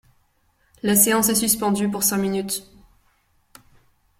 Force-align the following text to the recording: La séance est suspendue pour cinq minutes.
La 0.81 0.95
séance 0.95 1.29
est 1.29 1.35
suspendue 1.35 1.87
pour 1.87 2.01
cinq 2.01 2.17
minutes. 2.17 2.63